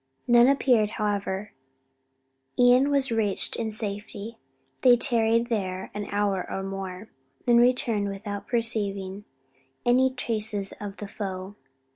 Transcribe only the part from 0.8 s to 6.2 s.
however; Ion was reached in safety, they tarried there an